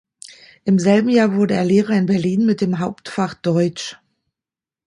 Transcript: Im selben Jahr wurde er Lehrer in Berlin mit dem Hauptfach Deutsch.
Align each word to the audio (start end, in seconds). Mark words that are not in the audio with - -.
Im 0.63 0.79
selben 0.79 1.09
Jahr 1.09 1.35
wurde 1.35 1.53
er 1.53 1.63
Lehrer 1.63 1.91
in 1.91 2.07
Berlin 2.07 2.47
mit 2.47 2.59
dem 2.61 2.79
Hauptfach 2.79 3.35
Deutsch. 3.35 3.99